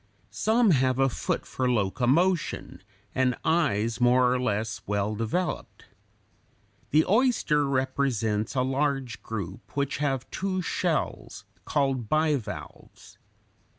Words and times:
Some 0.31 0.71
have 0.71 0.97
a 0.97 1.09
foot 1.09 1.45
for 1.45 1.69
locomotion 1.69 2.81
and 3.13 3.35
eyes 3.45 4.01
more 4.01 4.33
or 4.33 4.39
less 4.41 4.81
well 4.87 5.13
developed. 5.13 5.85
The 6.89 7.05
oyster 7.05 7.67
represents 7.69 8.55
a 8.55 8.63
large 8.63 9.21
group 9.21 9.77
which 9.77 9.97
have 9.97 10.27
two 10.31 10.63
shells, 10.63 11.45
called 11.65 12.09
bivalves. 12.09 13.19